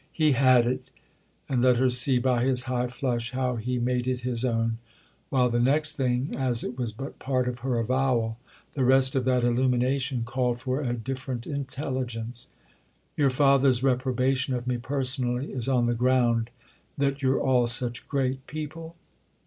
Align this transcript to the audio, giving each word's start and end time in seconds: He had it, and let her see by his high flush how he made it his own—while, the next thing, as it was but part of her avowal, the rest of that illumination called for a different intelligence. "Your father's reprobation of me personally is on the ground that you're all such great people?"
He 0.11 0.31
had 0.31 0.65
it, 0.65 0.89
and 1.47 1.61
let 1.61 1.75
her 1.75 1.91
see 1.91 2.17
by 2.17 2.43
his 2.43 2.63
high 2.63 2.87
flush 2.87 3.33
how 3.33 3.57
he 3.57 3.77
made 3.77 4.07
it 4.07 4.21
his 4.21 4.43
own—while, 4.43 5.51
the 5.51 5.59
next 5.59 5.95
thing, 5.95 6.33
as 6.35 6.63
it 6.63 6.75
was 6.75 6.91
but 6.91 7.19
part 7.19 7.47
of 7.47 7.59
her 7.59 7.77
avowal, 7.77 8.39
the 8.73 8.83
rest 8.83 9.13
of 9.15 9.25
that 9.25 9.43
illumination 9.43 10.23
called 10.23 10.59
for 10.59 10.81
a 10.81 10.93
different 10.93 11.45
intelligence. 11.45 12.47
"Your 13.15 13.29
father's 13.29 13.83
reprobation 13.83 14.55
of 14.55 14.65
me 14.65 14.79
personally 14.79 15.51
is 15.51 15.67
on 15.69 15.85
the 15.85 15.93
ground 15.93 16.49
that 16.97 17.21
you're 17.21 17.39
all 17.39 17.67
such 17.67 18.07
great 18.07 18.47
people?" 18.47 18.95